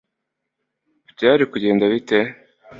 Byari 1.11 1.43
kugenda 1.51 1.85
bite 1.91 2.19